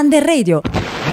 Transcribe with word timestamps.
Under 0.00 0.24
Radio. 0.24 0.62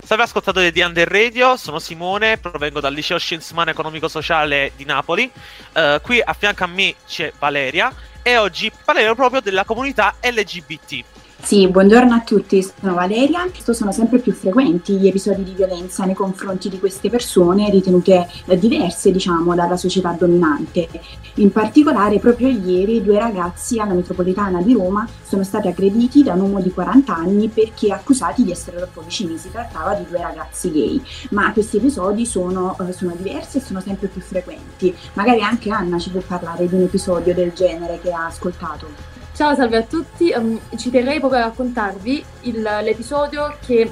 Salve 0.01 0.23
ascoltatori 0.23 0.71
di 0.71 0.79
Under 0.79 1.09
Radio, 1.09 1.57
sono 1.57 1.77
Simone, 1.77 2.37
provengo 2.37 2.79
dal 2.79 2.93
liceo 2.93 3.19
Scienze 3.19 3.51
Umane 3.51 3.71
Economico 3.71 4.07
Sociale 4.07 4.71
di 4.77 4.85
Napoli. 4.85 5.29
Uh, 5.73 5.99
qui 6.01 6.21
a 6.23 6.31
fianco 6.31 6.63
a 6.63 6.67
me 6.67 6.95
c'è 7.05 7.33
Valeria 7.37 7.93
e 8.21 8.37
oggi 8.37 8.71
parleremo 8.85 9.13
proprio 9.13 9.41
della 9.41 9.65
comunità 9.65 10.15
LGBT. 10.21 11.03
Sì, 11.39 11.65
buongiorno 11.69 12.13
a 12.13 12.21
tutti, 12.21 12.61
sono 12.61 12.95
Valeria. 12.95 13.47
Sono 13.69 13.91
sempre 13.93 14.19
più 14.19 14.33
frequenti 14.33 14.97
gli 14.97 15.07
episodi 15.07 15.43
di 15.43 15.53
violenza 15.53 16.03
nei 16.03 16.15
confronti 16.15 16.67
di 16.67 16.79
queste 16.79 17.09
persone 17.09 17.69
ritenute 17.69 18.27
eh, 18.45 18.57
diverse, 18.57 19.11
diciamo, 19.11 19.55
dalla 19.55 19.77
società 19.77 20.11
dominante. 20.17 20.89
In 21.35 21.51
particolare, 21.51 22.19
proprio 22.19 22.49
ieri 22.49 23.01
due 23.01 23.19
ragazzi 23.19 23.79
alla 23.79 23.93
metropolitana 23.93 24.61
di 24.61 24.73
Roma 24.73 25.07
sono 25.23 25.43
stati 25.43 25.67
aggrediti 25.67 26.23
da 26.23 26.33
un 26.33 26.41
uomo 26.41 26.59
di 26.59 26.71
40 26.71 27.15
anni 27.15 27.47
perché 27.47 27.93
accusati 27.93 28.43
di 28.43 28.51
essere 28.51 28.77
troppo 28.77 29.01
vicini. 29.01 29.37
Si 29.37 29.49
trattava 29.49 29.93
di 29.93 30.05
due 30.09 30.19
ragazzi 30.19 30.69
gay, 30.71 31.01
ma 31.29 31.53
questi 31.53 31.77
episodi 31.77 32.25
sono, 32.25 32.75
uh, 32.77 32.91
sono 32.91 33.13
diversi 33.15 33.57
e 33.57 33.61
sono 33.61 33.79
sempre 33.79 34.07
più 34.07 34.21
frequenti. 34.21 34.93
Magari 35.13 35.41
anche 35.41 35.69
Anna 35.69 35.97
ci 35.97 36.09
può 36.09 36.19
parlare 36.19 36.67
di 36.67 36.75
un 36.75 36.81
episodio 36.81 37.33
del 37.33 37.53
genere 37.53 37.99
che 38.01 38.11
ha 38.11 38.25
ascoltato. 38.25 39.16
Ciao, 39.37 39.53
salve 39.53 39.77
a 39.77 39.83
tutti. 39.83 40.33
Um, 40.35 40.59
ci 40.77 40.89
terrei 40.89 41.19
proprio 41.19 41.41
a 41.41 41.43
raccontarvi 41.43 42.25
il, 42.41 42.59
l'episodio 42.81 43.55
che 43.63 43.87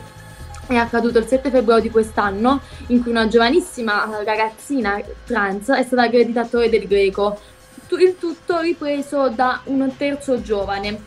è 0.66 0.76
accaduto 0.76 1.20
il 1.20 1.28
7 1.28 1.52
febbraio 1.52 1.82
di 1.82 1.92
quest'anno, 1.92 2.62
in 2.88 3.04
cui 3.04 3.12
una 3.12 3.28
giovanissima 3.28 4.10
ragazzina 4.26 5.00
trans 5.24 5.70
è 5.70 5.84
stata 5.84 6.02
aggredita 6.02 6.42
a 6.42 6.46
Torre 6.48 6.70
del 6.70 6.88
Greco. 6.88 7.40
Il 7.90 8.18
tutto 8.18 8.60
ripreso 8.60 9.30
da 9.30 9.62
un 9.66 9.96
terzo 9.96 10.42
giovane. 10.42 11.00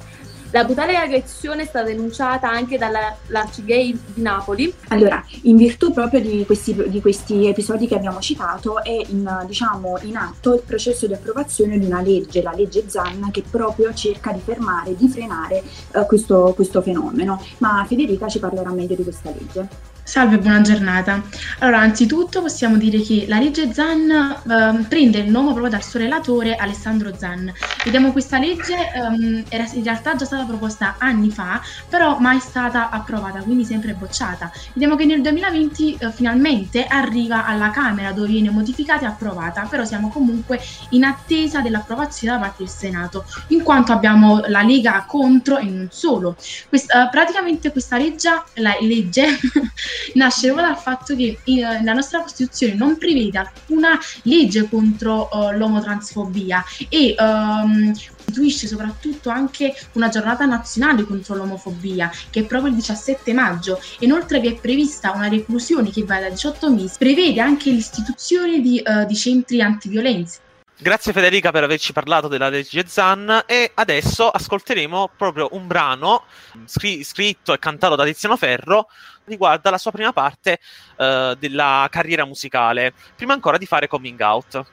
La 0.50 0.64
brutale 0.64 0.96
aggressione 0.96 1.62
è 1.62 1.66
stata 1.66 1.84
denunciata 1.84 2.48
anche 2.48 2.78
dall'Arcigay 2.78 3.98
di 4.14 4.22
Napoli. 4.22 4.72
Allora, 4.88 5.22
in 5.42 5.56
virtù 5.56 5.92
proprio 5.92 6.20
di 6.20 6.44
questi, 6.46 6.74
di 6.88 7.02
questi 7.02 7.46
episodi 7.46 7.86
che 7.86 7.94
abbiamo 7.94 8.18
citato, 8.20 8.82
è 8.82 9.04
in, 9.08 9.44
diciamo, 9.46 9.98
in, 10.02 10.16
atto 10.16 10.54
il 10.54 10.62
processo 10.64 11.06
di 11.06 11.12
approvazione 11.12 11.78
di 11.78 11.84
una 11.84 12.00
legge, 12.00 12.40
la 12.40 12.54
legge 12.54 12.88
Zanna, 12.88 13.30
che 13.30 13.42
proprio 13.48 13.92
cerca 13.92 14.32
di 14.32 14.40
fermare, 14.40 14.96
di 14.96 15.08
frenare 15.08 15.62
uh, 15.92 16.06
questo, 16.06 16.54
questo 16.54 16.80
fenomeno. 16.80 17.44
Ma 17.58 17.84
Federica 17.86 18.26
ci 18.28 18.38
parlerà 18.38 18.70
meglio 18.70 18.94
di 18.94 19.02
questa 19.02 19.30
legge. 19.30 19.96
Salve, 20.08 20.38
buona 20.38 20.62
giornata. 20.62 21.22
Allora, 21.58 21.80
anzitutto 21.80 22.40
possiamo 22.40 22.78
dire 22.78 23.02
che 23.02 23.26
la 23.28 23.38
legge 23.38 23.74
Zan 23.74 24.10
eh, 24.10 24.86
prende 24.88 25.18
il 25.18 25.30
nome 25.30 25.50
proprio 25.50 25.68
dal 25.68 25.82
suo 25.82 25.98
relatore 25.98 26.54
Alessandro 26.54 27.14
Zan. 27.14 27.52
Vediamo 27.84 28.10
questa 28.10 28.38
legge 28.38 28.90
ehm, 28.90 29.44
era 29.50 29.68
in 29.70 29.84
realtà 29.84 30.16
già 30.16 30.24
stata 30.24 30.46
proposta 30.46 30.96
anni 30.98 31.30
fa, 31.30 31.60
però 31.90 32.18
mai 32.20 32.40
stata 32.40 32.88
approvata, 32.88 33.42
quindi 33.42 33.66
sempre 33.66 33.92
bocciata. 33.92 34.50
Vediamo 34.72 34.96
che 34.96 35.04
nel 35.04 35.20
2020 35.20 35.98
eh, 36.00 36.10
finalmente 36.10 36.86
arriva 36.86 37.44
alla 37.44 37.68
Camera 37.68 38.10
dove 38.12 38.28
viene 38.28 38.48
modificata 38.48 39.04
e 39.04 39.08
approvata, 39.08 39.66
però 39.68 39.84
siamo 39.84 40.08
comunque 40.08 40.58
in 40.90 41.04
attesa 41.04 41.60
dell'approvazione 41.60 42.32
da 42.32 42.40
parte 42.40 42.62
del 42.62 42.72
Senato, 42.72 43.26
in 43.48 43.62
quanto 43.62 43.92
abbiamo 43.92 44.40
la 44.46 44.62
Lega 44.62 45.04
contro 45.06 45.58
e 45.58 45.64
non 45.64 45.88
solo. 45.90 46.34
Quest- 46.66 46.94
eh, 46.94 47.08
praticamente 47.10 47.70
questa 47.72 47.98
legge, 47.98 48.30
la 48.54 48.74
legge 48.80 49.26
nasce 50.14 50.48
proprio 50.48 50.66
dal 50.66 50.78
fatto 50.78 51.14
che 51.16 51.38
eh, 51.44 51.82
la 51.82 51.92
nostra 51.92 52.20
Costituzione 52.20 52.74
non 52.74 52.98
prevede 52.98 53.38
alcuna 53.38 53.98
legge 54.22 54.68
contro 54.68 55.28
uh, 55.32 55.56
l'omotransfobia 55.56 56.64
e 56.88 57.14
um, 57.18 57.92
istituisce 58.28 58.66
soprattutto 58.66 59.30
anche 59.30 59.74
una 59.92 60.08
giornata 60.08 60.44
nazionale 60.44 61.04
contro 61.04 61.34
l'omofobia, 61.34 62.10
che 62.30 62.40
è 62.40 62.44
proprio 62.44 62.70
il 62.70 62.76
17 62.76 63.32
maggio. 63.32 63.80
Inoltre 64.00 64.40
vi 64.40 64.48
è 64.48 64.54
prevista 64.54 65.12
una 65.12 65.28
reclusione 65.28 65.90
che 65.90 66.04
va 66.04 66.20
da 66.20 66.28
18 66.28 66.70
mesi, 66.70 66.94
prevede 66.98 67.40
anche 67.40 67.70
l'istituzione 67.70 68.60
di, 68.60 68.82
uh, 68.84 69.06
di 69.06 69.16
centri 69.16 69.60
antiviolenza. 69.60 70.40
Grazie 70.80 71.12
Federica 71.12 71.50
per 71.50 71.64
averci 71.64 71.92
parlato 71.92 72.28
della 72.28 72.48
legge 72.48 72.86
Zan 72.86 73.42
e 73.46 73.72
adesso 73.74 74.30
ascolteremo 74.30 75.10
proprio 75.16 75.48
un 75.50 75.66
brano 75.66 76.22
scr- 76.66 77.02
scritto 77.02 77.52
e 77.52 77.58
cantato 77.58 77.96
da 77.96 78.04
Tiziano 78.04 78.36
Ferro 78.36 78.86
riguarda 79.24 79.70
la 79.70 79.78
sua 79.78 79.90
prima 79.90 80.12
parte 80.12 80.60
uh, 80.96 81.34
della 81.34 81.88
carriera 81.90 82.24
musicale, 82.24 82.92
prima 83.16 83.32
ancora 83.32 83.58
di 83.58 83.66
fare 83.66 83.88
coming 83.88 84.20
out. 84.20 84.64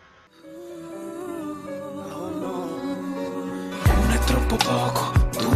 Non 3.85 4.11
è 4.11 4.19
troppo 4.25 4.55
poco, 4.57 5.14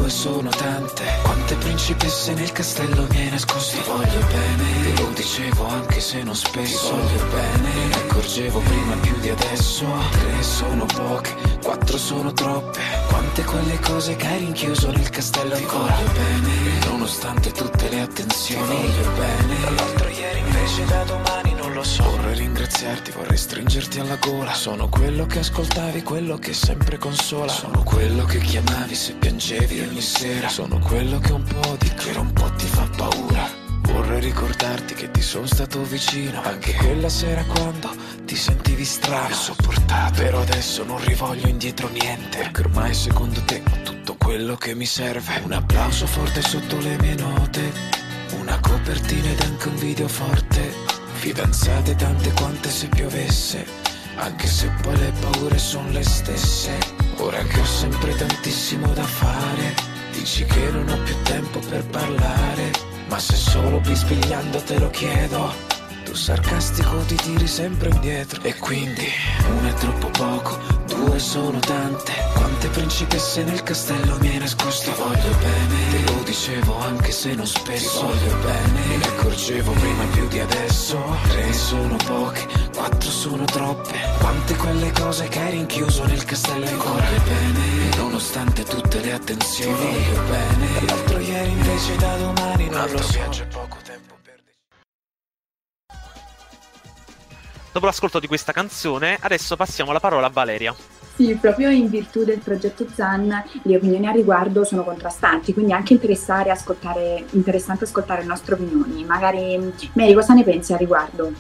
due 0.10 0.18
sono 0.18 0.50
tante. 0.50 1.04
Quante 1.22 1.56
principesse 1.56 2.34
nel 2.34 2.52
castello 2.52 3.06
mi 3.10 3.18
hai 3.18 3.30
nascosto? 3.30 3.78
Ti 3.78 3.84
voglio 3.88 4.26
bene, 4.28 4.94
te 4.94 5.02
lo 5.02 5.10
dicevo 5.10 5.68
anche 5.68 6.00
se 6.00 6.24
non 6.24 6.36
spesso. 6.36 6.90
Ti 6.90 7.02
voglio 7.02 7.26
bene, 7.28 7.74
ne 7.88 7.94
accorgevo 7.94 8.60
prima 8.60 8.96
più 8.96 9.20
di 9.20 9.30
adesso. 9.30 9.86
Tre 10.12 10.44
sono 10.44 10.86
poche, 10.86 11.36
quattro 11.64 11.98
sono 11.98 12.34
troppe. 12.34 12.80
Quante 13.08 13.44
quelle 13.44 13.80
cose 13.80 14.16
che 14.16 14.28
hai 14.28 14.40
rinchiuso 14.40 14.92
nel 14.92 15.10
castello 15.10 15.56
ancora? 15.56 15.94
Ti 15.94 16.04
voglio 16.04 16.12
bene, 16.12 16.86
nonostante 16.86 17.52
tutte 17.52 17.90
le 17.90 18.02
attenzioni. 18.02 18.68
Ti 18.68 18.88
voglio 18.88 19.12
bene, 19.12 19.60
dall'altro 19.62 20.08
ieri 20.10 20.40
invece 20.40 20.86
da 20.86 21.04
domani 21.04 21.54
non 21.54 21.74
lo 21.74 21.84
so 21.84 22.19
ringraziarti, 22.40 23.12
vorrei 23.12 23.38
stringerti 23.38 24.00
alla 24.00 24.16
gola. 24.16 24.54
Sono 24.54 24.88
quello 24.88 25.26
che 25.26 25.40
ascoltavi, 25.40 26.04
quello 26.04 26.38
che 26.38 26.54
sempre 26.54 26.98
consola. 26.98 27.52
Sono 27.52 27.84
quello 27.84 28.24
che 28.26 28.40
chiamavi 28.40 28.96
se 28.96 29.14
piangevi 29.14 29.82
ogni 29.82 30.02
sera. 30.02 30.48
Sono 30.48 30.80
quello 30.80 31.20
che 31.20 31.34
un 31.34 31.44
po' 31.44 31.76
di 31.78 31.90
che 31.90 32.18
un 32.18 32.32
po' 32.32 32.50
ti 32.54 32.66
fa 32.66 32.88
paura. 32.96 33.48
Vorrei 33.82 34.22
ricordarti 34.22 34.94
che 34.94 35.12
ti 35.12 35.22
sono 35.22 35.48
stato 35.48 35.84
vicino. 35.84 36.42
Anche 36.42 36.74
quella 36.74 37.10
sera 37.10 37.44
quando 37.44 37.90
ti 38.24 38.36
sentivi 38.36 38.86
strano. 38.86 39.36
Sopportato 39.36 40.22
Però 40.22 40.40
adesso 40.42 40.84
non 40.84 41.04
rivoglio 41.04 41.48
indietro 41.48 41.90
niente. 41.90 42.38
Perché 42.38 42.62
ormai 42.62 42.94
secondo 42.94 43.42
te 43.44 43.62
ho 43.66 43.82
tutto 43.84 44.16
quello 44.16 44.56
che 44.56 44.74
mi 44.76 44.86
serve. 44.86 45.42
Un 45.44 45.52
applauso 45.52 46.08
forte 46.08 46.42
sotto 46.42 46.78
le 46.78 46.98
mie 47.02 47.16
note. 47.16 47.98
Una 48.40 48.58
copertina 48.60 49.30
ed 49.30 49.42
anche 49.42 49.68
un 49.68 49.76
video 49.76 50.08
forte 50.08 50.69
Fidanzate 51.20 51.96
tante 51.96 52.32
quante 52.32 52.70
se 52.70 52.88
piovesse 52.88 53.66
Anche 54.16 54.48
se 54.48 54.72
poi 54.82 54.98
le 54.98 55.12
paure 55.20 55.58
sono 55.58 55.90
le 55.90 56.04
stesse 56.04 56.78
Ora 57.18 57.44
che 57.44 57.60
ho 57.60 57.66
sempre 57.66 58.16
tantissimo 58.16 58.88
da 58.94 59.04
fare 59.04 59.76
Dici 60.14 60.46
che 60.46 60.72
non 60.72 60.88
ho 60.88 60.98
più 61.04 61.16
tempo 61.24 61.60
per 61.60 61.86
parlare, 61.88 62.72
ma 63.08 63.20
se 63.20 63.36
solo 63.36 63.80
bisbigliando 63.80 64.62
te 64.64 64.80
lo 64.80 64.90
chiedo. 64.90 65.54
Tu 66.04 66.14
sarcastico 66.14 66.98
ti 67.06 67.16
tiri 67.16 67.48
sempre 67.48 67.90
indietro 67.90 68.42
E 68.44 68.56
quindi 68.56 69.08
uno 69.48 69.68
è 69.68 69.74
troppo 69.74 70.08
poco, 70.08 70.58
due 71.00 71.20
sono 71.20 71.60
tante. 71.60 72.14
Quante 72.34 72.68
principesse 72.70 73.44
nel 73.44 73.64
castello 73.64 74.18
mi 74.20 74.30
hai 74.30 74.38
nascosto? 74.38 74.92
Ti 74.92 74.98
voglio 74.98 75.38
bene, 75.38 76.04
te 76.06 76.12
lo 76.12 76.24
dicevo 76.24 76.78
anche 76.80 77.12
se 77.12 77.36
non 77.36 77.46
spesso. 77.46 78.00
Ti 78.00 78.06
voglio 78.06 78.36
bene, 78.38 78.98
ne 78.98 79.06
accorgevo 79.06 79.72
prima 79.72 80.04
più 80.12 80.28
di 80.28 80.40
adesso. 80.40 80.98
Tre 81.30 81.54
sono 81.54 81.96
poche, 82.06 82.48
quattro 82.74 83.10
sono 83.10 83.46
troppe. 83.46 83.98
Quante 84.20 84.56
quelle 84.56 84.92
cose 84.92 85.28
che 85.28 85.40
hai 85.40 85.52
rinchiuso 85.52 86.06
nel 86.06 86.24
castello 86.26 86.68
ancora? 86.68 87.06
Ti 87.06 87.14
voglio 87.14 87.24
bene, 87.24 87.96
nonostante 87.96 88.64
tutte 88.64 89.00
le 89.00 89.14
attenzioni. 89.14 89.78
Ti 89.78 89.84
voglio 89.84 90.22
bene, 90.30 90.86
l'altro 90.86 91.20
ieri 91.20 91.52
invece 91.52 91.96
da 91.98 92.18
domani 92.18 92.70
non 92.70 92.92
lo 92.92 93.02
so. 93.02 93.12
viaggio 93.12 93.46
poco 93.52 93.78
tempo 93.84 94.09
Dopo 97.80 97.92
l'ascolto 97.92 98.20
di 98.20 98.28
questa 98.28 98.52
canzone, 98.52 99.18
adesso 99.22 99.56
passiamo 99.56 99.94
la 99.94 100.02
parola 100.02 100.28
a 100.28 100.30
Valeria. 100.30 100.76
Sì, 101.16 101.38
proprio 101.40 101.70
in 101.70 101.90
virtù 101.90 102.26
del 102.26 102.40
progetto 102.40 102.86
ZAN 102.94 103.42
le 103.62 103.76
opinioni 103.78 104.06
a 104.06 104.12
riguardo 104.12 104.66
sono 104.66 104.84
contrastanti, 104.84 105.54
quindi 105.54 105.72
è 105.72 105.76
anche 105.76 105.94
interessante 105.94 106.50
ascoltare, 106.50 107.24
interessante 107.30 107.86
ascoltare 107.86 108.20
le 108.20 108.28
nostre 108.28 108.56
opinioni. 108.56 109.06
Magari, 109.06 109.72
Mary, 109.94 110.14
cosa 110.14 110.34
ne 110.34 110.44
pensi 110.44 110.74
a 110.74 110.76
riguardo? 110.76 111.32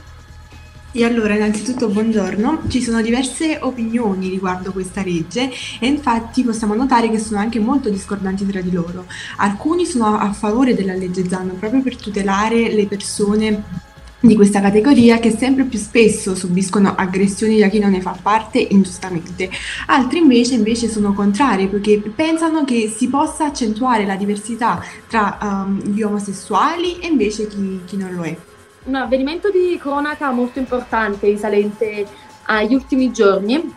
E 0.93 1.03
allora, 1.03 1.35
innanzitutto 1.35 1.89
buongiorno. 1.89 2.61
Ci 2.69 2.81
sono 2.81 3.01
diverse 3.01 3.57
opinioni 3.59 4.29
riguardo 4.29 4.71
questa 4.71 5.03
legge 5.03 5.51
e 5.77 5.87
infatti 5.87 6.41
possiamo 6.43 6.73
notare 6.73 7.09
che 7.09 7.19
sono 7.19 7.41
anche 7.41 7.59
molto 7.59 7.89
discordanti 7.89 8.45
tra 8.45 8.61
di 8.61 8.71
loro. 8.71 9.07
Alcuni 9.39 9.85
sono 9.85 10.17
a 10.17 10.31
favore 10.31 10.73
della 10.73 10.95
legge 10.95 11.27
ZAN 11.27 11.57
proprio 11.59 11.81
per 11.81 11.97
tutelare 11.97 12.71
le 12.71 12.87
persone 12.87 13.87
di 14.19 14.35
questa 14.35 14.59
categoria 14.59 15.19
che 15.19 15.31
sempre 15.31 15.63
più 15.63 15.79
spesso 15.79 16.35
subiscono 16.35 16.93
aggressioni 16.95 17.59
da 17.59 17.67
chi 17.67 17.79
non 17.79 17.91
ne 17.91 18.01
fa 18.01 18.17
parte 18.21 18.59
ingiustamente. 18.59 19.49
Altri 19.87 20.19
invece, 20.19 20.55
invece 20.55 20.89
sono 20.89 21.13
contrari 21.13 21.67
perché 21.67 22.01
pensano 22.13 22.65
che 22.65 22.93
si 22.93 23.07
possa 23.07 23.45
accentuare 23.45 24.05
la 24.05 24.15
diversità 24.15 24.83
tra 25.07 25.37
um, 25.41 25.81
gli 25.81 26.01
omosessuali 26.01 26.99
e 26.99 27.07
invece 27.07 27.47
chi, 27.47 27.81
chi 27.85 27.97
non 27.97 28.13
lo 28.13 28.23
è. 28.23 28.35
Un 28.83 28.95
avvenimento 28.95 29.49
di 29.49 29.77
cronaca 29.79 30.31
molto 30.31 30.59
importante 30.59 31.27
risalente 31.27 32.05
agli 32.43 32.73
ultimi 32.73 33.11
giorni 33.11 33.73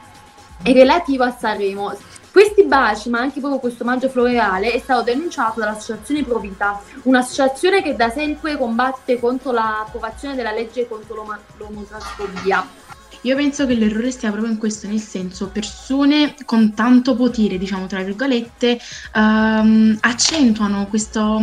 è 0.63 0.73
relativo 0.73 1.25
a 1.25 1.31
Sanremo. 1.31 1.93
Questi 2.33 2.65
baci, 2.65 3.11
ma 3.11 3.21
anche 3.21 3.41
proprio 3.41 3.61
questo 3.61 3.83
omaggio 3.83 4.09
floreale, 4.09 4.73
è 4.73 4.79
stato 4.79 5.03
denunciato 5.03 5.61
dall'associazione 5.61 6.25
Provita, 6.25 6.81
un'associazione 7.03 7.83
che 7.83 7.95
da 7.95 8.09
sempre 8.09 8.57
combatte 8.57 9.21
contro 9.21 9.53
l'approvazione 9.53 10.35
della 10.35 10.51
legge 10.51 10.89
contro 10.89 11.27
l'omotransfobia. 11.59 12.67
Io 13.25 13.37
penso 13.37 13.67
che 13.67 13.75
l'errore 13.75 14.11
stia 14.11 14.31
proprio 14.31 14.51
in 14.51 14.59
questo, 14.59 14.89
nel 14.89 14.99
senso 14.99 15.47
persone 15.47 16.35
con 16.45 16.75
tanto 16.75 17.15
potere, 17.15 17.57
diciamo 17.57 17.87
tra 17.87 18.03
virgolette, 18.03 18.81
um, 19.15 19.97
accentuano 20.01 20.89
questo, 20.89 21.41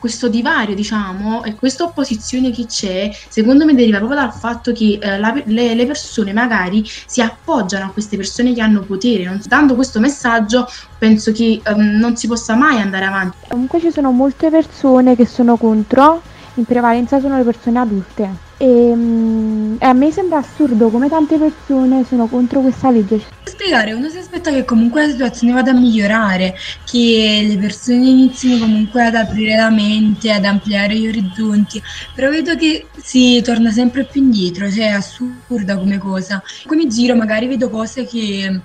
questo, 0.00 0.28
divario, 0.28 0.74
diciamo, 0.74 1.44
e 1.44 1.54
questa 1.54 1.84
opposizione 1.84 2.50
che 2.50 2.66
c'è, 2.66 3.14
secondo 3.28 3.64
me 3.64 3.76
deriva 3.76 3.98
proprio 3.98 4.18
dal 4.18 4.32
fatto 4.32 4.72
che 4.72 4.98
uh, 5.00 5.20
la, 5.20 5.40
le, 5.44 5.74
le, 5.74 5.86
persone 5.86 6.32
magari 6.32 6.84
si 6.84 7.22
appoggiano 7.22 7.84
a 7.84 7.90
queste 7.90 8.16
persone 8.16 8.52
che 8.52 8.60
hanno 8.60 8.80
potere, 8.80 9.22
non, 9.22 9.40
dando 9.46 9.76
questo 9.76 10.00
messaggio 10.00 10.66
penso 10.98 11.30
che 11.30 11.62
um, 11.66 11.96
non 11.96 12.16
si 12.16 12.26
possa 12.26 12.56
mai 12.56 12.80
andare 12.80 13.04
avanti. 13.04 13.36
Comunque 13.48 13.78
ci 13.78 13.92
sono 13.92 14.10
molte 14.10 14.50
persone 14.50 15.14
che 15.14 15.26
sono 15.26 15.56
contro, 15.56 16.22
in 16.54 16.64
prevalenza 16.64 17.20
sono 17.20 17.36
le 17.36 17.44
persone 17.44 17.78
adulte 17.78 18.48
e, 18.62 18.92
mm, 18.94 19.76
a 19.78 19.94
me 19.94 20.10
sembra 20.10 20.36
assurdo 20.36 20.90
come 20.90 21.08
tante 21.08 21.38
persone 21.38 22.04
sono 22.04 22.26
contro 22.26 22.60
questa 22.60 22.90
legge. 22.90 23.22
Spiegare, 23.44 23.94
uno 23.94 24.10
si 24.10 24.18
aspetta 24.18 24.50
che 24.50 24.66
comunque 24.66 25.06
la 25.06 25.12
situazione 25.12 25.54
vada 25.54 25.70
a 25.70 25.74
migliorare, 25.74 26.54
che 26.84 27.46
le 27.48 27.56
persone 27.56 28.06
inizino 28.06 28.58
comunque 28.58 29.06
ad 29.06 29.14
aprire 29.14 29.56
la 29.56 29.70
mente, 29.70 30.30
ad 30.30 30.44
ampliare 30.44 30.94
gli 30.94 31.08
orizzonti, 31.08 31.82
però 32.14 32.28
vedo 32.28 32.54
che 32.54 32.86
si 33.02 33.40
torna 33.42 33.70
sempre 33.70 34.04
più 34.04 34.20
indietro, 34.20 34.70
cioè 34.70 34.88
è 34.88 34.92
assurda 34.92 35.78
come 35.78 35.96
cosa. 35.96 36.42
Poi 36.66 36.76
mi 36.76 36.86
giro, 36.86 37.16
magari 37.16 37.46
vedo 37.46 37.70
cose 37.70 38.04
che 38.04 38.60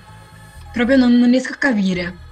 proprio 0.74 0.98
non, 0.98 1.14
non 1.14 1.30
riesco 1.30 1.54
a 1.54 1.56
capire. 1.56 2.25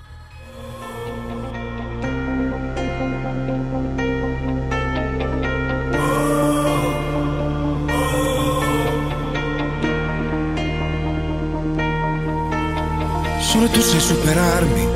Superarmi. 14.05 14.89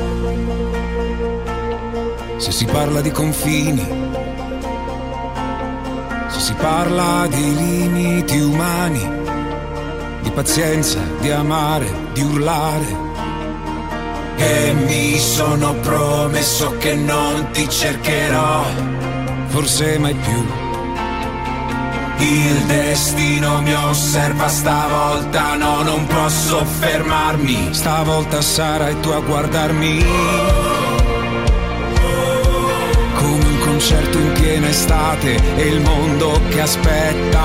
Se 2.37 2.51
si 2.51 2.65
parla 2.65 3.01
di 3.01 3.09
confini, 3.09 3.83
se 6.27 6.39
si 6.39 6.53
parla 6.53 7.25
di 7.27 7.55
limiti 7.55 8.39
umani, 8.39 9.03
di 10.21 10.29
pazienza, 10.29 10.99
di 11.21 11.31
amare, 11.31 11.91
di 12.13 12.21
urlare. 12.21 13.07
E 14.37 14.73
mi 14.73 15.17
sono 15.17 15.73
promesso 15.81 16.77
che 16.77 16.93
non 16.93 17.49
ti 17.51 17.67
cercherò, 17.67 18.63
forse 19.47 19.97
mai 19.97 20.13
più 20.13 20.58
il 22.19 22.63
destino 22.65 23.61
mi 23.61 23.73
osserva 23.73 24.47
stavolta, 24.47 25.55
no, 25.55 25.83
non 25.83 26.05
posso 26.05 26.65
fermarmi. 26.65 27.69
Stavolta 27.71 28.41
sarai 28.41 28.99
tu 28.99 29.09
a 29.09 29.19
guardarmi. 29.19 30.05
Come 33.15 33.45
un 33.45 33.59
concerto 33.59 34.17
in 34.17 34.31
piena 34.33 34.67
estate 34.67 35.39
e 35.55 35.67
il 35.67 35.81
mondo 35.81 36.41
che 36.49 36.61
aspetta. 36.61 37.43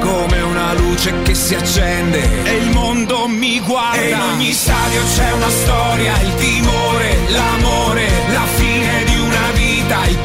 Come 0.00 0.40
una 0.42 0.74
luce 0.74 1.22
che 1.22 1.34
si 1.34 1.54
accende 1.54 2.44
e 2.44 2.56
il 2.56 2.70
mondo 2.70 3.26
mi 3.26 3.60
guarda. 3.60 4.00
E 4.00 4.10
in 4.10 4.20
ogni 4.20 4.52
stadio 4.52 5.02
c'è 5.14 5.32
una 5.32 5.50
storia, 5.50 6.20
il 6.20 6.34
timore, 6.36 7.16
l'amore, 7.28 8.08
la 8.32 8.46
fine 8.54 8.75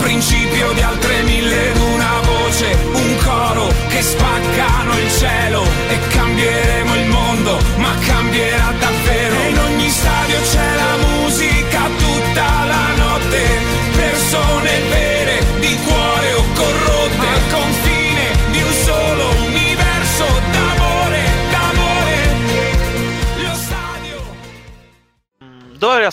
principio 0.02 0.74
di 0.74 0.82
altre 0.82 1.22
mille 1.24 1.72
una 1.94 2.20
voce, 2.26 2.78
un 2.94 3.18
coro 3.24 3.68
che 3.90 4.02
spaccano 4.02 4.98
il 4.98 5.12
cielo 5.12 5.64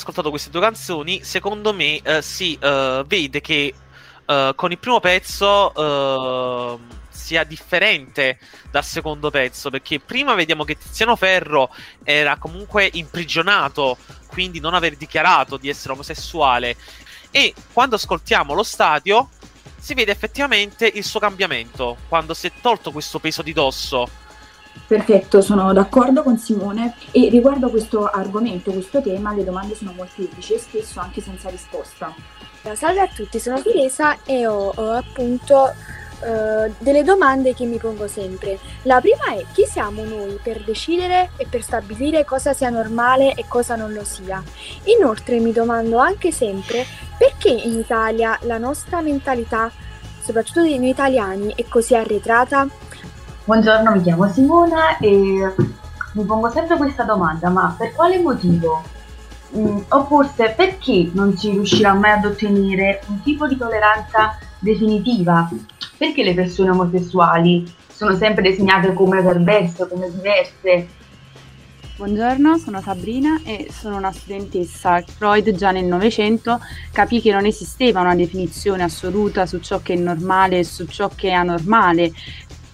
ascoltato 0.09 0.31
queste 0.31 0.51
due 0.51 0.61
canzoni, 0.61 1.23
secondo 1.23 1.75
me 1.75 2.01
eh, 2.03 2.23
si 2.23 2.57
eh, 2.61 3.05
vede 3.07 3.41
che 3.41 3.75
uh, 4.25 4.55
con 4.55 4.71
il 4.71 4.79
primo 4.79 5.01
pezzo 5.01 5.73
uh, 5.75 6.81
sia 7.09 7.45
differente 7.45 8.39
dal 8.71 8.85
secondo 8.85 9.31
pezzo, 9.31 9.71
perché 9.71 10.01
prima 10.01 10.35
vediamo 10.35 10.65
che 10.65 10.79
Tiziano 10.79 11.15
Ferro 11.17 11.71
era 12.03 12.37
comunque 12.37 12.89
imprigionato, 12.93 13.99
quindi 14.29 14.61
non 14.61 14.75
aver 14.75 14.97
dichiarato 14.97 15.57
di 15.57 15.69
essere 15.69 15.93
omosessuale, 15.93 16.77
e 17.31 17.53
quando 17.73 17.97
ascoltiamo 17.97 18.55
lo 18.55 18.63
stadio 18.63 19.29
si 19.79 19.93
vede 19.95 20.13
effettivamente 20.13 20.91
il 20.93 21.05
suo 21.05 21.21
cambiamento, 21.21 21.99
quando 22.09 22.33
si 22.33 22.47
è 22.47 22.53
tolto 22.61 22.91
questo 22.93 23.19
peso 23.19 23.43
di 23.43 23.53
dosso. 23.53 24.27
Perfetto, 24.87 25.41
sono 25.43 25.73
d'accordo 25.73 26.23
con 26.23 26.39
Simone 26.39 26.95
e 27.11 27.29
riguardo 27.29 27.69
questo 27.69 28.07
argomento, 28.07 28.73
questo 28.73 29.03
tema, 29.03 29.35
le 29.35 29.45
domande 29.45 29.75
sono 29.75 29.93
molteplici 29.95 30.55
e 30.55 30.59
spesso 30.59 31.01
anche 31.01 31.21
senza 31.21 31.49
risposta. 31.51 32.15
Salve 32.73 33.01
a 33.01 33.09
tutti, 33.09 33.39
sono 33.39 33.59
Filesa 33.59 34.17
e 34.25 34.47
ho, 34.47 34.73
ho 34.75 34.93
appunto 34.93 35.73
uh, 36.21 36.73
delle 36.79 37.03
domande 37.03 37.55
che 37.55 37.65
mi 37.65 37.79
pongo 37.79 38.09
sempre. 38.09 38.59
La 38.83 39.01
prima 39.01 39.35
è 39.35 39.45
chi 39.53 39.65
siamo 39.65 40.05
noi 40.05 40.39
per 40.43 40.63
decidere 40.65 41.31
e 41.37 41.47
per 41.49 41.63
stabilire 41.63 42.25
cosa 42.25 42.53
sia 42.53 42.71
normale 42.71 43.35
e 43.35 43.45
cosa 43.49 43.77
non 43.77 43.93
lo 43.93 44.05
sia. 44.05 44.43
Inoltre 44.99 45.39
mi 45.39 45.53
domando 45.53 45.99
anche 45.99 46.33
sempre 46.33 46.85
perché 47.17 47.51
in 47.51 47.79
Italia 47.79 48.39
la 48.43 48.59
nostra 48.59 49.01
mentalità, 49.01 49.71
soprattutto 50.23 50.63
di 50.63 50.79
noi 50.79 50.91
italiani, 50.91 51.53
è 51.57 51.65
così 51.69 51.95
arretrata. 51.95 52.67
Buongiorno, 53.49 53.93
mi 53.93 54.03
chiamo 54.03 54.29
Simona 54.29 54.99
e 54.99 55.55
mi 56.13 56.25
pongo 56.27 56.51
sempre 56.51 56.77
questa 56.77 57.05
domanda, 57.05 57.49
ma 57.49 57.75
per 57.79 57.95
quale 57.95 58.19
motivo 58.19 58.83
Mm, 59.57 59.79
o 59.89 60.05
forse 60.05 60.53
perché 60.55 61.09
non 61.15 61.35
si 61.35 61.49
riuscirà 61.53 61.95
mai 61.95 62.11
ad 62.11 62.25
ottenere 62.27 63.01
un 63.09 63.23
tipo 63.23 63.47
di 63.47 63.57
tolleranza 63.57 64.39
definitiva? 64.59 65.49
Perché 65.97 66.23
le 66.23 66.35
persone 66.35 66.69
omosessuali 66.69 67.65
sono 67.91 68.15
sempre 68.15 68.51
disegnate 68.51 68.93
come 68.93 69.23
perverse, 69.23 69.89
come 69.89 70.11
diverse? 70.11 70.89
Buongiorno, 71.97 72.59
sono 72.59 72.81
Sabrina 72.81 73.41
e 73.43 73.69
sono 73.73 73.97
una 73.97 74.13
studentessa. 74.13 75.03
Freud 75.05 75.51
già 75.53 75.73
nel 75.73 75.87
Novecento 75.87 76.61
capì 76.93 77.21
che 77.21 77.33
non 77.33 77.45
esisteva 77.45 78.03
una 78.03 78.15
definizione 78.15 78.85
assoluta 78.85 79.47
su 79.47 79.59
ciò 79.59 79.81
che 79.81 79.95
è 79.95 79.97
normale 79.97 80.61
e 80.61 80.65
su 80.65 80.87
ciò 80.87 81.11
che 81.13 81.31
è 81.31 81.33
anormale, 81.33 82.13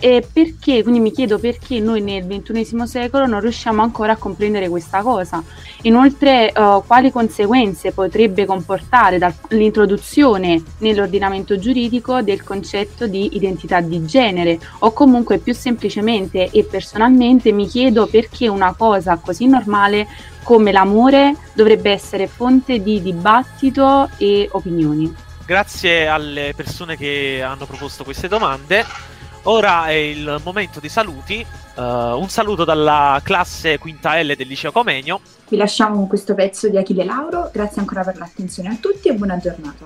e 0.04 0.22
perché, 0.30 0.82
quindi 0.82 1.00
mi 1.00 1.10
chiedo 1.10 1.38
perché 1.38 1.80
noi 1.80 2.02
nel 2.02 2.26
XXI 2.26 2.86
secolo 2.86 3.24
non 3.24 3.40
riusciamo 3.40 3.80
ancora 3.80 4.12
a 4.12 4.16
comprendere 4.18 4.68
questa 4.68 5.00
cosa. 5.00 5.42
Inoltre, 5.84 6.52
uh, 6.54 6.84
quali 6.86 7.10
conseguenze 7.10 7.90
potrebbe 7.92 8.44
comportare 8.44 9.18
l'introduzione 9.48 10.62
nell'ordinamento 10.80 11.58
giuridico 11.58 12.20
del 12.20 12.42
concetto 12.42 13.06
di 13.06 13.34
identità 13.34 13.80
di 13.80 14.04
genere 14.04 14.60
o 14.80 14.92
comunque 14.92 15.38
più 15.38 15.54
semplicemente 15.54 16.50
e 16.50 16.64
personalmente 16.64 17.50
mi 17.52 17.66
chiedo 17.66 18.06
perché 18.06 18.46
una 18.46 18.74
cosa 18.76 19.16
così 19.16 19.46
normale 19.46 20.06
come 20.42 20.70
l'amore 20.70 21.34
dovrebbe 21.54 21.90
essere 21.90 22.26
fonte 22.26 22.82
di 22.82 23.00
dibattito 23.00 24.10
e 24.18 24.50
opinioni. 24.52 25.10
Grazie 25.46 26.08
alle 26.08 26.52
persone 26.54 26.94
che 26.98 27.42
hanno 27.42 27.64
proposto 27.64 28.04
queste 28.04 28.28
domande. 28.28 29.13
Ora 29.44 29.86
è 29.86 29.92
il 29.92 30.40
momento 30.42 30.80
dei 30.80 30.88
saluti. 30.88 31.44
Uh, 31.74 31.82
un 32.18 32.28
saluto 32.28 32.64
dalla 32.64 33.20
classe 33.22 33.78
quinta 33.78 34.18
L 34.22 34.34
del 34.36 34.46
liceo 34.46 34.72
Comenio. 34.72 35.20
Vi 35.48 35.56
lasciamo 35.56 35.96
con 35.96 36.06
questo 36.06 36.34
pezzo 36.34 36.68
di 36.68 36.78
Achille 36.78 37.04
Lauro. 37.04 37.50
Grazie 37.52 37.80
ancora 37.80 38.02
per 38.02 38.16
l'attenzione 38.16 38.70
a 38.70 38.76
tutti 38.80 39.08
e 39.08 39.14
buona 39.14 39.36
giornata. 39.36 39.84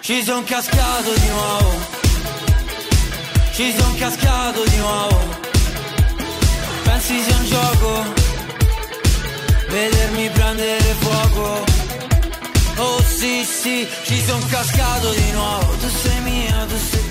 Ci 0.00 0.22
son 0.22 0.42
cascato 0.44 1.12
di 1.14 1.28
nuovo. 1.28 1.70
Ci 3.52 3.72
son 3.72 3.94
cascato 3.96 4.64
di 4.64 4.76
nuovo. 4.78 5.18
Pensi 6.82 7.20
sia 7.20 7.36
un 7.36 7.44
gioco? 7.44 8.04
Vedermi 9.68 10.28
prendere 10.30 10.94
fuoco. 10.98 11.64
Oh 12.78 13.00
sì 13.02 13.42
sì, 13.44 13.86
ci 14.02 14.20
son 14.22 14.44
cascato 14.48 15.10
di 15.10 15.30
nuovo. 15.32 15.72
Tu 15.80 15.88
sei 15.88 16.20
mia, 16.20 16.64
tu 16.68 16.76
sei 16.76 17.10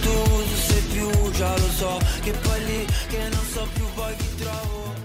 tu 0.94 1.32
già 1.32 1.51
lo 1.58 1.70
so 1.70 2.00
Che 2.22 2.32
poi 2.32 2.65
lì 2.65 2.86
che 3.08 3.30
non 3.30 3.46
so 3.46 3.68
più 3.74 3.86
poi 3.96 4.15
chi 4.15 4.36
trovo 4.36 5.04